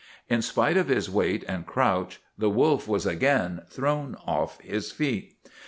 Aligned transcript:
In 0.29 0.41
spite 0.41 0.77
of 0.77 0.87
his 0.87 1.11
weight 1.11 1.45
and 1.47 1.63
crouch 1.67 2.19
the 2.35 2.49
wolf 2.49 2.87
was 2.87 3.05
again 3.05 3.61
thrown 3.69 4.15
off 4.25 4.59
his 4.61 4.91
feet. 4.91 5.35